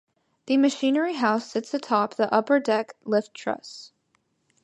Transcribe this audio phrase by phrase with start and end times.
[0.47, 3.91] The machinery house sits atop the upper-deck lift truss.